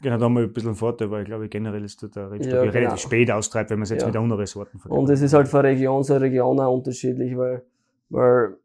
Genau, 0.00 0.18
da 0.18 0.24
haben 0.26 0.34
wir 0.34 0.42
ein 0.42 0.52
bisschen 0.52 0.70
einen 0.70 0.76
Vorteil, 0.76 1.10
weil 1.10 1.22
ich 1.22 1.26
glaube, 1.26 1.48
generell 1.48 1.84
ist 1.84 2.02
der 2.14 2.30
Rebstock 2.30 2.52
Ja, 2.52 2.60
genau. 2.60 2.72
relativ 2.72 3.00
spät 3.00 3.30
austreibt, 3.30 3.70
wenn 3.70 3.78
man 3.78 3.84
es 3.84 3.90
jetzt 3.90 4.02
Ja. 4.02 4.06
mit 4.08 4.16
anderen 4.16 4.46
Sorten 4.46 4.78
vergleicht. 4.78 5.00
Und 5.00 5.10
es 5.10 5.22
ist 5.22 5.32
halt 5.32 5.48
von 5.48 5.60
Region 5.60 6.04
zu 6.04 6.20
Region 6.20 6.60
auch 6.60 6.74
unterschiedlich, 6.74 7.36
weil, 7.36 7.62
weil 8.10 8.56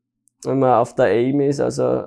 wenn 0.44 0.60
man 0.60 0.74
auf 0.80 0.94
der 0.96 1.06
Aim 1.06 1.39
ist, 1.41 1.60
also 1.62 2.03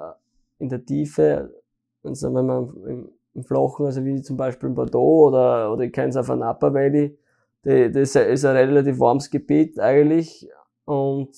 in 0.58 0.68
der 0.68 0.84
Tiefe, 0.84 1.54
also 2.02 2.34
wenn 2.34 2.46
man 2.46 2.68
im, 2.86 3.08
im 3.34 3.44
Flachen, 3.44 3.86
also 3.86 4.04
wie 4.04 4.20
zum 4.20 4.36
Beispiel 4.36 4.68
in 4.68 4.74
Bordeaux 4.74 5.28
oder, 5.28 5.72
oder 5.72 5.84
ich 5.84 5.92
kenne 5.92 6.10
es 6.10 6.16
auf 6.16 6.26
der 6.26 6.36
Napa 6.36 6.72
Valley, 6.72 7.16
die, 7.64 7.90
das 7.90 8.14
ist 8.14 8.44
ein 8.44 8.56
relativ 8.56 8.98
warmes 9.00 9.30
Gebiet 9.30 9.80
eigentlich 9.80 10.48
und, 10.84 11.30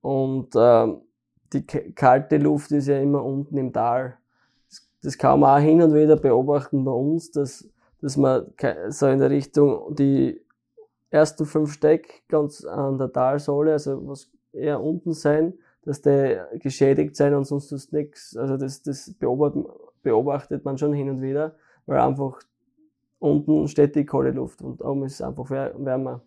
und 0.00 0.48
ähm, 0.56 1.02
die 1.52 1.64
kalte 1.64 2.38
Luft 2.38 2.72
ist 2.72 2.88
ja 2.88 2.98
immer 2.98 3.24
unten 3.24 3.56
im 3.56 3.72
Tal. 3.72 4.18
Das, 5.04 5.18
kann 5.18 5.40
man 5.40 5.58
auch 5.58 5.64
hin 5.64 5.82
und 5.82 5.94
wieder 5.94 6.16
beobachten 6.16 6.84
bei 6.84 6.90
uns, 6.90 7.30
dass, 7.30 7.68
dass 8.00 8.16
man 8.16 8.46
so 8.88 9.06
in 9.06 9.18
der 9.18 9.30
Richtung 9.30 9.94
die 9.94 10.40
ersten 11.10 11.44
fünf 11.46 11.74
Steck 11.74 12.22
ganz 12.28 12.64
an 12.64 12.98
der 12.98 13.12
Talsohle, 13.12 13.72
also 13.72 14.08
was 14.08 14.30
eher 14.52 14.80
unten 14.82 15.12
sein, 15.12 15.54
dass 15.82 16.00
die 16.00 16.40
geschädigt 16.54 17.16
sein 17.16 17.34
und 17.34 17.44
sonst 17.44 17.70
ist 17.72 17.92
nichts. 17.92 18.36
Also 18.36 18.56
das, 18.56 18.82
das 18.82 19.12
beobachtet, 19.18 19.66
beobachtet 20.02 20.64
man 20.64 20.78
schon 20.78 20.92
hin 20.94 21.10
und 21.10 21.20
wieder, 21.20 21.54
weil 21.86 22.00
einfach 22.00 22.40
unten 23.18 23.68
steht 23.68 23.94
die 23.94 24.06
kalte 24.06 24.30
Luft 24.30 24.62
und 24.62 24.82
oben 24.82 25.04
ist 25.04 25.14
es 25.14 25.22
einfach 25.22 25.50
wär- 25.50 25.74
wärmer. 25.78 26.22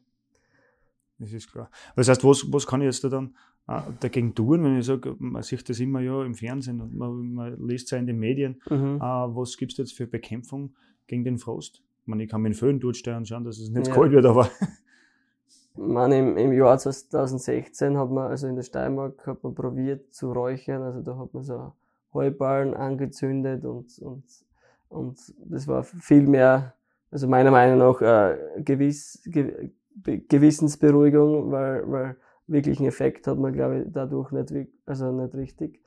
Das 1.20 1.34
ist 1.34 1.52
klar. 1.52 1.70
Das 1.96 2.08
heißt, 2.08 2.24
was, 2.24 2.46
was 2.52 2.68
kann 2.68 2.82
ich 2.82 2.86
jetzt 2.86 3.04
da 3.04 3.10
dann 3.10 3.36
dagegen 4.00 4.34
tun, 4.34 4.64
wenn 4.64 4.78
ich 4.80 4.86
sage, 4.86 5.16
man 5.20 5.44
sieht 5.44 5.68
das 5.70 5.80
immer 5.80 6.00
ja 6.00 6.24
im 6.24 6.34
Fernsehen 6.36 6.80
und 6.82 6.96
man, 6.96 7.34
man 7.34 7.68
liest 7.68 7.86
es 7.86 7.92
ja 7.92 7.98
in 7.98 8.08
den 8.08 8.18
Medien, 8.18 8.62
Mhm. 8.70 8.96
äh, 8.98 9.00
was 9.02 9.58
gibt 9.58 9.74
es 9.74 9.78
jetzt 9.78 9.94
für 9.94 10.08
Bekämpfung 10.08 10.74
gegen 11.08 11.24
den 11.26 11.38
Frost? 11.38 11.84
Ich, 12.02 12.08
meine, 12.08 12.24
ich 12.24 12.30
kann 12.30 12.42
mit 12.42 12.54
dem 12.54 12.58
Föhn 12.58 12.80
durchsteuern 12.80 13.18
und 13.20 13.28
schauen, 13.28 13.44
dass 13.44 13.60
es 13.60 13.70
nicht 13.70 13.88
Ja. 13.88 13.94
kalt 13.94 14.12
wird, 14.14 14.26
aber 14.26 14.50
Man, 15.76 16.12
im, 16.12 16.38
Im 16.38 16.54
Jahr 16.54 16.78
2016 16.80 17.98
hat 17.98 18.10
man, 18.10 18.32
also 18.32 18.48
in 18.48 18.56
der 18.56 18.64
Steiermark, 18.64 19.28
hat 19.28 19.44
man 19.44 19.54
probiert 19.54 20.12
zu 20.14 20.32
räuchern. 20.32 20.82
Also 20.82 21.02
da 21.02 21.18
hat 21.20 21.34
man 21.36 21.44
so 21.44 21.72
Heuballen 22.14 22.74
angezündet 22.74 23.64
und, 23.64 24.00
und, 24.00 24.24
und 24.90 25.34
das 25.46 25.68
war 25.68 25.84
viel 25.84 26.26
mehr, 26.26 26.74
also 27.12 27.28
meiner 27.28 27.52
Meinung 27.52 27.78
nach, 27.78 28.02
äh, 28.02 28.62
gewiss, 28.64 29.22
ge, 29.26 29.70
Be- 29.94 30.18
Gewissensberuhigung, 30.20 31.52
weil, 31.52 31.92
weil 31.92 32.18
wirklich 32.48 32.80
einen 32.80 32.88
Effekt 32.90 33.28
hat 33.28 33.38
man, 33.38 33.54
glaube 33.54 33.80
ich, 33.82 33.86
dadurch 33.92 34.32
nicht, 34.32 34.54
also 34.86 35.12
nicht 35.12 35.36
richtig. 35.36 35.82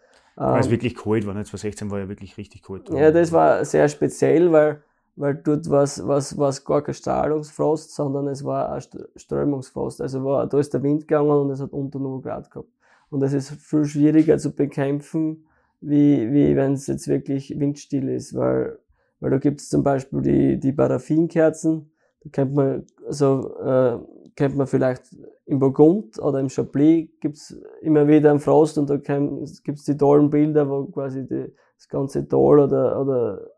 weil 0.50 0.60
es 0.60 0.68
Ähm, 0.68 0.70
wirklich 0.70 0.94
kalt 0.96 1.26
war. 1.26 1.34
Nicht? 1.34 1.46
2016 1.48 1.90
war 1.90 1.98
ja 1.98 2.08
wirklich 2.08 2.36
richtig 2.36 2.62
kalt. 2.62 2.90
ja, 2.90 3.10
das 3.10 3.32
war 3.32 3.64
sehr 3.64 3.88
speziell, 3.88 4.50
weil, 4.52 4.82
weil 5.16 5.34
dort 5.36 5.68
was 5.70 6.06
was 6.06 6.36
was 6.38 6.64
gar 6.64 6.82
kein 6.82 6.94
Strahlungsfrost, 6.94 7.94
sondern 7.94 8.28
es 8.28 8.44
war 8.44 8.72
ein 8.72 8.80
St- 8.80 9.08
Strömungsfrost. 9.16 10.00
Also 10.00 10.24
war, 10.24 10.46
da 10.48 10.58
ist 10.58 10.74
der 10.74 10.82
Wind 10.82 11.02
gegangen 11.02 11.30
und 11.30 11.50
es 11.50 11.60
hat 11.60 11.72
unter 11.72 11.98
0 11.98 12.22
Grad 12.22 12.50
gehabt. 12.50 12.68
Und 13.10 13.20
das 13.20 13.32
ist 13.32 13.50
viel 13.50 13.84
schwieriger 13.84 14.38
zu 14.38 14.54
bekämpfen, 14.54 15.44
wie, 15.80 16.32
wie 16.32 16.56
wenn 16.56 16.74
es 16.74 16.86
jetzt 16.86 17.08
wirklich 17.08 17.58
windstill 17.58 18.08
ist, 18.08 18.34
weil, 18.36 18.78
weil 19.20 19.30
da 19.30 19.38
gibt 19.38 19.60
es 19.60 19.68
zum 19.68 19.82
Beispiel 19.82 20.20
die, 20.22 20.60
die 20.60 20.72
Paraffinkerzen, 20.72 21.90
da 22.22 22.30
kennt 22.30 22.54
man, 22.54 22.86
also, 23.06 23.56
äh, 23.58 23.98
kennt 24.40 24.56
man 24.56 24.66
vielleicht 24.66 25.14
im 25.44 25.58
Burgund 25.58 26.18
oder 26.18 26.40
im 26.40 26.48
Chablis 26.48 27.10
gibt's 27.20 27.54
immer 27.82 28.08
wieder 28.08 28.30
einen 28.30 28.40
Frost 28.40 28.78
und 28.78 28.88
da 28.88 28.96
gibt 28.96 29.78
es 29.78 29.84
die 29.84 29.98
tollen 29.98 30.30
Bilder, 30.30 30.66
wo 30.66 30.86
quasi 30.86 31.26
die, 31.26 31.52
das 31.76 31.88
ganze 31.90 32.26
Tal 32.26 32.58
oder, 32.58 32.98
oder 32.98 33.50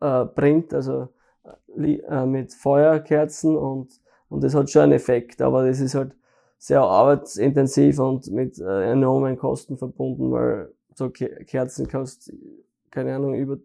äh, 0.00 0.26
brennt, 0.26 0.72
also 0.72 1.08
äh, 1.76 1.94
äh, 1.94 2.24
mit 2.24 2.54
Feuerkerzen 2.54 3.56
und, 3.56 4.00
und 4.28 4.44
das 4.44 4.54
hat 4.54 4.70
schon 4.70 4.82
einen 4.82 4.92
Effekt, 4.92 5.42
aber 5.42 5.66
das 5.66 5.80
ist 5.80 5.96
halt 5.96 6.14
sehr 6.56 6.82
arbeitsintensiv 6.82 7.98
und 7.98 8.30
mit 8.30 8.60
äh, 8.60 8.92
enormen 8.92 9.36
Kosten 9.36 9.76
verbunden, 9.76 10.30
weil 10.30 10.72
so 10.94 11.10
Ke 11.10 11.44
Kerzen 11.46 11.88
kostet, 11.88 12.36
keine 12.92 13.16
Ahnung, 13.16 13.34
über 13.34 13.58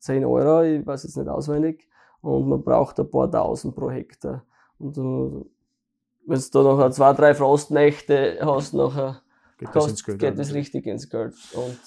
10 0.00 0.26
Euro, 0.26 0.62
ich 0.62 0.86
weiß 0.86 1.04
jetzt 1.04 1.16
nicht 1.16 1.28
auswendig, 1.28 1.88
und 2.20 2.50
man 2.50 2.62
braucht 2.62 3.00
ein 3.00 3.10
paar 3.10 3.30
tausend 3.30 3.74
pro 3.74 3.90
Hektar. 3.90 4.44
Und 4.78 4.98
wenn 6.26 6.38
du 6.40 6.44
da 6.52 6.62
noch 6.62 6.90
zwei, 6.90 7.12
drei 7.12 7.34
Frostnächte 7.34 8.38
hast, 8.40 8.74
nachher 8.74 9.20
geht 9.58 9.68
das 9.74 10.04
Geld. 10.04 10.18
geht 10.18 10.38
das 10.38 10.52
richtig 10.54 10.86
ins 10.86 11.08
Geld. 11.08 11.34
Und 11.54 11.78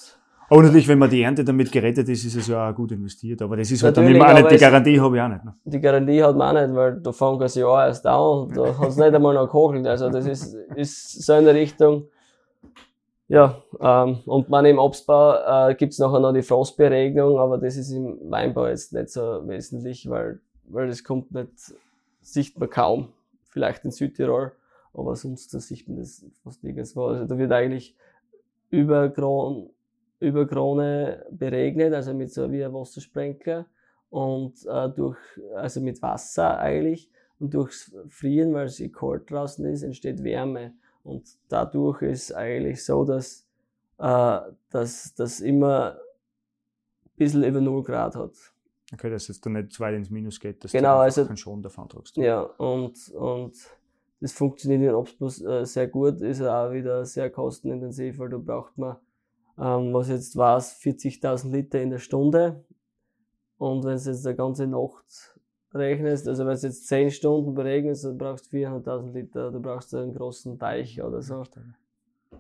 Aber 0.50 0.62
natürlich, 0.64 0.88
wenn 0.88 1.00
man 1.00 1.10
die 1.10 1.22
Ernte 1.24 1.44
damit 1.44 1.72
gerettet 1.72 2.08
ist, 2.10 2.24
ist 2.26 2.36
es 2.36 2.48
ja 2.48 2.70
auch 2.70 2.76
gut 2.76 2.92
investiert. 2.92 3.42
Aber 3.42 3.58
das 3.58 3.72
ist 3.72 3.82
halt 3.84 3.98
dann 3.98 4.04
Natürlich, 4.06 4.22
immer 4.22 4.32
auch 4.32 4.38
nicht, 4.38 4.52
die 4.52 4.56
es- 4.56 4.62
Garantie 4.62 5.00
habe 5.00 5.16
ich 5.18 5.22
auch 5.24 5.28
nicht. 5.28 5.46
Ne? 5.46 5.54
die 5.66 5.80
Garantie 5.82 6.24
hat 6.24 6.36
man 6.36 6.56
auch 6.58 6.62
nicht, 6.68 6.76
weil 6.76 7.00
da 7.02 7.12
fängt 7.12 7.42
das 7.42 7.56
Jahr 7.56 7.88
erst 7.88 8.06
an 8.06 8.20
und 8.22 8.58
da 8.58 8.78
hat 8.78 8.90
es 8.90 8.98
nicht 8.98 9.14
einmal 9.14 9.34
noch 9.34 9.46
gekocht. 9.46 9.86
Also 9.88 10.10
das 10.10 10.26
ist, 10.26 10.54
ist 10.76 11.24
so 11.26 11.34
in 11.34 11.46
der 11.46 11.56
Richtung. 11.56 12.06
Ja, 13.28 13.60
ähm, 13.80 14.20
und 14.28 14.50
man 14.50 14.66
im 14.66 14.78
Obstbau 14.78 15.70
äh, 15.70 15.74
gibt's 15.74 15.98
nachher 15.98 16.20
noch 16.20 16.32
die 16.32 16.44
Frostberegnung, 16.44 17.40
aber 17.40 17.58
das 17.58 17.76
ist 17.76 17.90
im 17.92 18.20
Weinbau 18.30 18.68
jetzt 18.68 18.94
nicht 18.94 19.10
so 19.10 19.42
wesentlich, 19.48 20.08
weil, 20.08 20.40
weil 20.68 20.88
das 20.90 21.04
kommt 21.04 21.32
nicht, 21.32 21.50
sieht 22.22 22.60
man 22.60 22.70
kaum. 22.70 23.08
Vielleicht 23.56 23.86
in 23.86 23.92
Südtirol, 23.92 24.52
aber 24.94 25.16
sonst 25.16 25.54
da 25.54 25.62
sieht 25.62 25.88
man 25.88 26.00
das 26.00 26.26
fast 26.44 26.62
nirgendwo. 26.62 27.06
Also 27.06 27.24
da 27.24 27.38
wird 27.38 27.54
eigentlich 27.54 27.96
über, 28.70 29.10
Kron, 29.10 29.70
über 30.20 30.46
Krone 30.46 31.26
beregnet, 31.32 31.94
also 31.94 32.14
mit 32.14 32.34
so 32.34 32.52
wie 32.52 32.66
ein 32.66 32.74
Wassersprenkler 32.74 33.66
und 34.10 34.54
äh, 34.66 34.90
durch, 34.90 35.18
also 35.56 35.80
mit 35.80 36.02
Wasser 36.02 36.60
eigentlich 36.60 37.10
und 37.40 37.54
durchs 37.54 37.96
Frieren, 38.10 38.54
weil 38.54 38.66
es 38.66 38.84
kalt 38.92 39.32
draußen 39.32 39.66
ist, 39.68 39.84
entsteht 39.84 40.22
Wärme. 40.22 40.74
Und 41.06 41.24
dadurch 41.48 42.02
ist 42.02 42.36
eigentlich 42.36 42.84
so, 42.84 43.06
dass 43.06 43.46
äh, 44.00 44.40
dass 44.70 45.16
das 45.16 45.40
immer 45.40 45.94
ein 45.94 47.12
bisschen 47.16 47.46
über 47.46 47.62
0 47.62 47.84
Grad 47.84 48.16
hat. 48.18 48.34
Okay, 48.96 49.10
dass 49.10 49.30
es 49.30 49.40
dann 49.42 49.54
nicht 49.54 49.72
zu 49.74 49.82
weit 49.82 49.94
ins 49.96 50.10
Minus 50.10 50.40
geht, 50.40 50.64
dass 50.64 50.72
Genau, 50.72 50.96
du 50.96 51.02
also- 51.02 51.26
keinen 51.26 51.38
Schaden 51.38 51.62
davon 51.62 51.88
tragst. 51.90 52.18
Ja, 52.18 52.42
und, 52.42 53.10
und 53.12 53.54
das 54.22 54.32
funktioniert 54.32 54.82
in 54.82 54.96
Obstbus 54.96 55.42
äh, 55.44 55.66
sehr 55.66 55.88
gut, 55.88 56.22
ist 56.22 56.42
auch 56.42 56.72
wieder 56.72 57.06
sehr 57.06 57.30
kostenintensiv, 57.30 58.18
weil 58.20 58.30
da 58.30 58.38
braucht 58.38 58.78
man, 58.78 58.96
ähm, 59.60 59.94
was 59.94 60.08
jetzt 60.10 60.36
war 60.38 60.60
40.000 60.60 61.52
Liter 61.52 61.82
in 61.82 61.90
der 61.92 62.00
Stunde. 62.00 62.64
Und 63.58 63.84
wenn 63.84 63.94
es 63.94 64.06
jetzt 64.06 64.26
eine 64.26 64.36
ganze 64.36 64.68
Nacht 64.68 65.38
rechnest, 65.74 66.28
also 66.28 66.46
wenn 66.46 66.54
es 66.54 66.64
jetzt 66.64 66.88
10 66.88 67.12
Stunden 67.12 67.54
beregnest, 67.54 68.06
dann 68.06 68.18
brauchst 68.18 68.52
du 68.52 68.58
400.000 68.58 69.14
Liter, 69.14 69.52
du 69.52 69.60
brauchst 69.62 69.94
einen 69.94 70.14
großen 70.14 70.58
Teich 70.58 71.02
oder 71.02 71.22
so. 71.22 71.44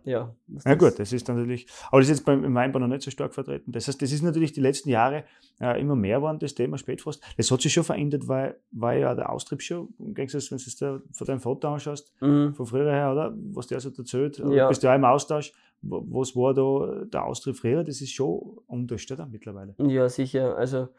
Ja, 0.03 0.35
Ja 0.65 0.75
gut, 0.75 0.99
das 0.99 1.11
ist 1.13 1.27
natürlich, 1.27 1.65
aber 1.89 1.99
das 1.99 2.09
ist 2.09 2.17
jetzt 2.19 2.25
beim 2.25 2.43
im 2.43 2.53
Weinbau 2.53 2.77
noch 2.79 2.87
nicht 2.87 3.01
so 3.01 3.09
stark 3.09 3.33
vertreten. 3.33 3.71
Das 3.71 3.87
heißt, 3.87 3.99
das 4.01 4.11
ist 4.11 4.21
natürlich 4.21 4.53
die 4.53 4.61
letzten 4.61 4.89
Jahre 4.89 5.23
äh, 5.59 5.79
immer 5.81 5.95
mehr 5.95 6.17
geworden, 6.17 6.37
das 6.39 6.53
Thema 6.53 6.77
Spätfrost. 6.77 7.23
Das 7.37 7.49
hat 7.49 7.61
sich 7.61 7.73
schon 7.73 7.83
verändert, 7.83 8.27
weil, 8.27 8.59
weil 8.71 9.01
ja 9.01 9.15
der 9.15 9.31
Austrieb 9.31 9.61
schon, 9.63 9.89
im 9.97 10.13
Gegensatz, 10.13 10.51
wenn 10.51 10.57
du 10.59 10.63
es 10.63 11.17
von 11.17 11.27
deinem 11.27 11.39
Vater 11.39 11.69
anschaust, 11.69 12.13
Mhm. 12.21 12.53
von 12.53 12.65
früher 12.67 12.91
her, 12.91 13.11
oder? 13.11 13.33
Was 13.53 13.65
der 13.67 13.79
so 13.79 13.89
erzählt, 13.97 14.37
Ja. 14.47 14.67
bist 14.67 14.83
du 14.83 14.89
auch 14.91 14.95
im 14.95 15.05
Austausch. 15.05 15.51
Wa- 15.81 16.03
Was 16.07 16.35
war 16.35 16.53
da 16.53 17.05
der 17.05 17.25
Austrieb 17.25 17.55
früher? 17.57 17.83
Das 17.83 17.99
ist 18.01 18.11
schon 18.11 18.59
anders, 18.67 19.09
oder? 19.11 19.25
Mittlerweile. 19.25 19.73
Ja, 19.79 20.07
sicher. 20.09 20.55
Also 20.55 20.89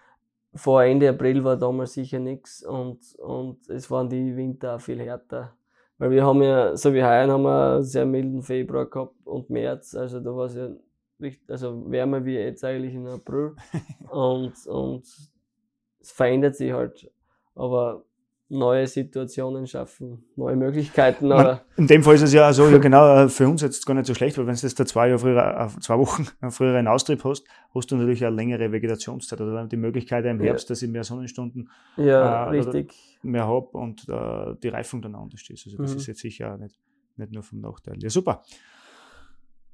vor 0.54 0.82
Ende 0.82 1.08
April 1.10 1.44
war 1.44 1.56
damals 1.56 1.92
sicher 1.92 2.18
nichts 2.18 2.64
und, 2.64 2.98
und 3.18 3.68
es 3.68 3.88
waren 3.90 4.08
die 4.08 4.34
Winter 4.36 4.76
auch 4.76 4.80
viel 4.80 4.98
härter. 5.00 5.54
Weil 5.98 6.10
wir 6.10 6.24
haben 6.24 6.42
ja, 6.42 6.76
so 6.76 6.92
wie 6.92 7.02
heuer, 7.02 7.28
haben 7.28 7.42
wir 7.42 7.74
einen 7.74 7.82
sehr 7.84 8.04
milden 8.04 8.42
Februar 8.42 8.86
gehabt 8.86 9.14
und 9.24 9.48
März. 9.50 9.94
Also 9.94 10.20
da 10.20 10.34
war 10.34 10.46
es 10.46 10.54
ja 10.54 10.68
richtig, 11.20 11.50
also 11.50 11.90
wärmer 11.90 12.24
wie 12.24 12.34
jetzt 12.34 12.64
eigentlich 12.64 12.94
in 12.94 13.06
April. 13.06 13.56
und, 14.10 14.66
und 14.66 15.04
es 16.00 16.12
verändert 16.12 16.56
sich 16.56 16.72
halt. 16.72 17.10
Aber 17.54 18.04
neue 18.48 18.86
Situationen 18.86 19.66
schaffen 19.66 20.24
neue 20.36 20.54
Möglichkeiten. 20.54 21.28
Man, 21.28 21.60
in 21.76 21.86
dem 21.88 22.02
Fall 22.04 22.14
ist 22.14 22.22
es 22.22 22.32
ja 22.32 22.52
so, 22.52 22.68
ja 22.68 22.78
genau, 22.88 23.24
äh, 23.24 23.28
für 23.28 23.48
uns 23.48 23.62
jetzt 23.62 23.84
gar 23.86 23.94
nicht 23.94 24.06
so 24.06 24.14
schlecht, 24.14 24.38
weil 24.38 24.46
wenn 24.46 24.54
du 24.54 24.60
das 24.60 24.74
da 24.74 24.86
zwei 24.86 25.08
Jahre 25.08 25.18
früher, 25.18 25.70
äh, 25.76 25.80
zwei 25.80 25.98
Wochen 25.98 26.26
früher 26.50 26.74
einen 26.78 26.86
Austrieb 26.88 27.24
hast, 27.24 27.44
hast 27.74 27.90
du 27.90 27.96
natürlich 27.96 28.24
eine 28.24 28.36
längere 28.36 28.70
Vegetationszeit 28.70 29.40
oder 29.40 29.54
dann 29.54 29.68
die 29.68 29.76
Möglichkeit 29.76 30.24
im 30.26 30.38
Ja. 30.40 30.46
Herbst, 30.46 30.70
dass 30.70 30.80
ich 30.82 30.88
mehr 30.90 31.02
Sonnenstunden 31.04 31.70
ja, 31.96 32.52
äh, 32.52 32.86
mehr 33.22 33.46
habe 33.48 33.66
und 33.76 34.08
äh, 34.08 34.54
die 34.62 34.68
Reifung 34.68 35.02
dann 35.02 35.14
anders 35.16 35.42
ist. 35.48 35.66
Also 35.66 35.78
das 35.78 35.92
Mhm. 35.92 35.96
ist 35.98 36.06
jetzt 36.06 36.20
sicher 36.20 36.56
nicht, 36.56 36.78
nicht 37.16 37.32
nur 37.32 37.42
vom 37.42 37.60
Nachteil. 37.60 37.96
Ja, 37.98 38.10
super. 38.10 38.42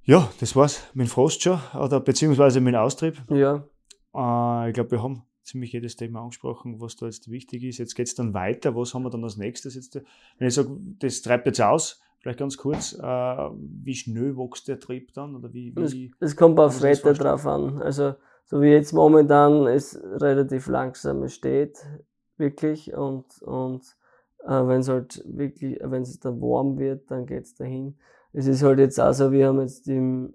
Ja, 0.04 0.30
das 0.40 0.56
war's 0.56 0.82
mit 0.94 1.06
dem 1.06 1.10
Frost 1.10 1.42
schon, 1.42 1.58
oder 1.78 2.00
beziehungsweise 2.00 2.60
mit 2.60 2.74
dem 2.74 2.80
Austrieb. 2.80 3.22
Ja. 3.28 3.64
Äh, 4.14 4.68
ich 4.68 4.74
glaube, 4.74 4.90
wir 4.92 5.02
haben 5.02 5.22
ziemlich 5.44 5.72
jedes 5.72 5.96
Thema 5.96 6.20
angesprochen, 6.20 6.80
was 6.80 6.96
da 6.96 7.06
jetzt 7.06 7.30
wichtig 7.30 7.64
ist. 7.64 7.78
Jetzt 7.78 7.94
geht 7.94 8.06
es 8.06 8.14
dann 8.14 8.34
weiter. 8.34 8.76
Was 8.76 8.94
haben 8.94 9.02
wir 9.02 9.10
dann 9.10 9.24
als 9.24 9.36
nächstes? 9.36 9.74
Jetzt, 9.74 9.94
wenn 10.38 10.48
ich 10.48 10.54
sage, 10.54 10.76
das 10.98 11.22
treibt 11.22 11.46
jetzt 11.46 11.60
aus, 11.60 12.00
vielleicht 12.20 12.38
ganz 12.38 12.56
kurz, 12.56 12.92
äh, 12.94 13.02
wie 13.02 13.94
schnell 13.94 14.36
wächst 14.36 14.68
der 14.68 14.78
Trieb 14.78 15.12
dann? 15.14 15.34
Oder 15.34 15.52
wie, 15.52 15.74
wie, 15.76 15.82
es, 16.20 16.30
es 16.30 16.36
kommt 16.36 16.58
auf 16.60 16.82
Wetter 16.82 17.12
drauf 17.14 17.46
an. 17.46 17.82
Also, 17.82 18.14
so 18.44 18.60
wie 18.60 18.68
jetzt 18.68 18.92
momentan 18.92 19.66
es 19.66 20.00
relativ 20.02 20.68
langsam 20.68 21.26
steht, 21.28 21.78
wirklich. 22.36 22.94
Und, 22.94 23.42
und 23.42 23.82
äh, 24.44 24.66
wenn 24.66 24.80
es 24.80 24.88
halt 24.88 25.22
wirklich, 25.26 25.78
wenn 25.82 26.02
es 26.02 26.20
dann 26.20 26.40
warm 26.40 26.78
wird, 26.78 27.10
dann 27.10 27.26
geht 27.26 27.44
es 27.44 27.54
dahin. 27.54 27.96
Es 28.32 28.46
ist 28.46 28.62
halt 28.62 28.78
jetzt 28.78 29.00
auch 29.00 29.12
so, 29.12 29.32
wir 29.32 29.48
haben 29.48 29.60
jetzt 29.60 29.88
im, 29.88 30.34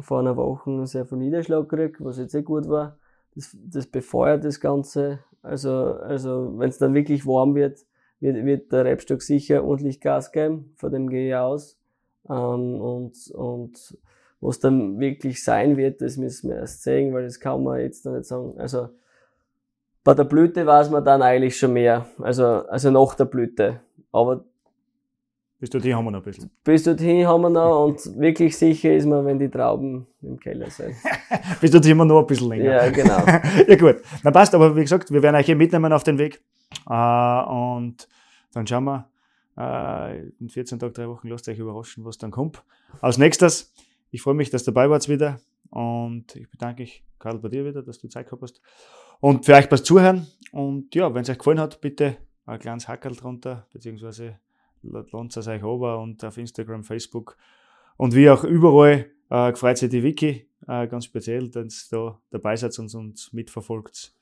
vor 0.00 0.20
einer 0.20 0.36
Woche 0.36 0.86
sehr 0.86 1.06
viel 1.06 1.18
Niederschlag 1.18 1.68
gekriegt, 1.68 2.02
was 2.02 2.18
jetzt 2.18 2.34
eh 2.34 2.42
gut 2.42 2.68
war. 2.68 2.98
Das, 3.36 3.56
das 3.64 3.86
befeuert 3.86 4.44
das 4.44 4.60
Ganze. 4.60 5.20
Also, 5.42 5.70
also 5.70 6.54
wenn 6.58 6.70
es 6.70 6.78
dann 6.78 6.94
wirklich 6.94 7.24
warm 7.26 7.54
wird, 7.54 7.86
wird, 8.18 8.44
wird 8.44 8.72
der 8.72 8.84
Rebstock 8.84 9.22
sicher 9.22 9.62
ordentlich 9.62 10.00
Gas 10.00 10.32
geben, 10.32 10.72
von 10.76 10.90
dem 10.90 11.08
gehe 11.08 11.28
ich 11.28 11.34
aus. 11.36 11.78
Ähm, 12.28 12.80
und, 12.80 13.30
und 13.30 13.98
was 14.40 14.58
dann 14.58 14.98
wirklich 14.98 15.44
sein 15.44 15.76
wird, 15.76 16.00
das 16.00 16.16
müssen 16.16 16.50
wir 16.50 16.56
erst 16.56 16.82
sehen, 16.82 17.14
weil 17.14 17.24
das 17.24 17.38
kann 17.38 17.62
man 17.62 17.80
jetzt 17.80 18.04
noch 18.04 18.12
nicht 18.12 18.26
sagen. 18.26 18.58
Also 18.58 18.88
bei 20.02 20.14
der 20.14 20.24
Blüte 20.24 20.66
weiß 20.66 20.90
man 20.90 21.04
dann 21.04 21.22
eigentlich 21.22 21.58
schon 21.58 21.72
mehr, 21.72 22.06
also, 22.18 22.44
also 22.44 22.90
nach 22.90 23.14
der 23.14 23.24
Blüte. 23.26 23.80
Aber 24.12 24.44
bis 25.58 25.70
dorthin 25.70 25.96
haben 25.96 26.04
wir 26.04 26.10
noch 26.10 26.20
ein 26.20 26.24
bisschen. 26.24 26.50
Bis 26.64 26.82
dorthin 26.82 27.26
haben 27.26 27.42
wir 27.42 27.50
noch 27.50 27.86
und 27.86 28.18
wirklich 28.18 28.56
sicher 28.56 28.94
ist 28.94 29.06
man, 29.06 29.24
wenn 29.24 29.38
die 29.38 29.48
Trauben 29.48 30.06
im 30.22 30.38
Keller 30.38 30.70
sind. 30.70 30.94
bis 31.60 31.70
dorthin 31.70 31.92
haben 31.92 31.98
wir 31.98 32.04
noch 32.04 32.20
ein 32.20 32.26
bisschen 32.26 32.48
länger. 32.48 32.64
Ja, 32.64 32.90
genau. 32.90 33.18
ja 33.68 33.76
gut, 33.76 34.02
dann 34.22 34.32
passt, 34.32 34.54
aber 34.54 34.76
wie 34.76 34.82
gesagt, 34.82 35.10
wir 35.10 35.22
werden 35.22 35.36
euch 35.36 35.46
hier 35.46 35.56
mitnehmen 35.56 35.92
auf 35.92 36.04
den 36.04 36.18
Weg 36.18 36.42
äh, 36.88 36.92
und 36.92 38.06
dann 38.52 38.66
schauen 38.66 38.84
wir, 38.84 39.08
äh, 39.56 40.26
in 40.40 40.48
14 40.48 40.78
Tagen, 40.78 40.92
drei 40.92 41.08
Wochen 41.08 41.28
lasst 41.28 41.48
euch 41.48 41.58
überraschen, 41.58 42.04
was 42.04 42.18
dann 42.18 42.30
kommt. 42.30 42.62
Als 43.00 43.16
nächstes, 43.16 43.72
ich 44.10 44.22
freue 44.22 44.34
mich, 44.34 44.50
dass 44.50 44.64
du 44.64 44.72
dabei 44.72 44.90
warst 44.90 45.08
wieder 45.08 45.40
und 45.70 46.36
ich 46.36 46.50
bedanke 46.50 46.82
mich, 46.82 47.04
Karl, 47.18 47.38
bei 47.38 47.48
dir 47.48 47.64
wieder, 47.64 47.82
dass 47.82 47.98
du 47.98 48.08
Zeit 48.08 48.26
gehabt 48.26 48.42
hast. 48.42 48.60
Und 49.20 49.46
für 49.46 49.54
euch 49.54 49.68
beim 49.68 49.82
Zuhören 49.82 50.26
und 50.52 50.94
ja, 50.94 51.12
wenn 51.14 51.22
es 51.22 51.30
euch 51.30 51.38
gefallen 51.38 51.60
hat, 51.60 51.80
bitte 51.80 52.18
ein 52.44 52.58
kleines 52.58 52.86
Hackerl 52.88 53.16
drunter, 53.16 53.66
beziehungsweise 53.72 54.38
lohnt 54.82 55.36
es 55.36 55.46
euch 55.46 55.62
ober 55.64 56.00
und 56.00 56.24
auf 56.24 56.38
Instagram, 56.38 56.84
Facebook 56.84 57.36
und 57.96 58.14
wie 58.14 58.30
auch 58.30 58.44
überall 58.44 59.10
äh, 59.30 59.50
gefreut 59.52 59.78
sich 59.78 59.90
die 59.90 60.02
Wiki, 60.02 60.48
äh, 60.68 60.86
ganz 60.86 61.04
speziell, 61.04 61.48
dass 61.48 61.92
ihr 61.92 61.98
da 61.98 62.20
dabei 62.30 62.56
seid 62.56 62.78
und 62.78 62.94
uns 62.94 63.32
mitverfolgt. 63.32 64.12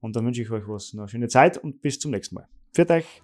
Und 0.00 0.16
dann 0.16 0.24
wünsche 0.24 0.42
ich 0.42 0.50
euch 0.50 0.64
was. 0.66 0.92
Noch 0.94 1.02
eine 1.02 1.08
schöne 1.08 1.28
Zeit 1.28 1.58
und 1.58 1.80
bis 1.82 1.98
zum 1.98 2.10
nächsten 2.10 2.36
Mal. 2.36 2.48
Für 2.72 2.88
euch! 2.90 3.22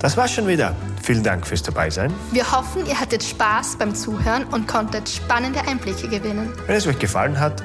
Das 0.00 0.16
war's 0.16 0.32
schon 0.32 0.46
wieder. 0.46 0.76
Vielen 1.02 1.24
Dank 1.24 1.44
fürs 1.44 1.62
Dabeisein. 1.62 2.12
Wir 2.30 2.50
hoffen, 2.52 2.86
ihr 2.86 2.98
hattet 2.98 3.22
Spaß 3.22 3.78
beim 3.78 3.94
Zuhören 3.94 4.44
und 4.44 4.68
konntet 4.68 5.08
spannende 5.08 5.60
Einblicke 5.60 6.08
gewinnen. 6.08 6.52
Wenn 6.66 6.76
es 6.76 6.86
euch 6.86 6.98
gefallen 6.98 7.38
hat, 7.38 7.64